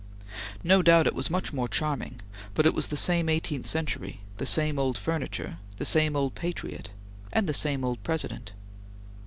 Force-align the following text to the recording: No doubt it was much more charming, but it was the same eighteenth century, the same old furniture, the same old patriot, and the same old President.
No 0.63 0.81
doubt 0.81 1.05
it 1.05 1.13
was 1.13 1.29
much 1.29 1.53
more 1.53 1.67
charming, 1.67 2.21
but 2.55 2.65
it 2.65 2.73
was 2.73 2.87
the 2.87 2.97
same 2.97 3.29
eighteenth 3.29 3.67
century, 3.67 4.21
the 4.37 4.47
same 4.47 4.79
old 4.79 4.97
furniture, 4.97 5.59
the 5.77 5.85
same 5.85 6.15
old 6.15 6.33
patriot, 6.33 6.89
and 7.31 7.45
the 7.45 7.53
same 7.53 7.85
old 7.85 8.01
President. 8.01 8.51